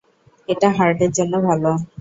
এটা 0.49 0.67
হার্টের 0.77 1.11
জন্য 1.17 1.33
ভালো। 1.47 1.71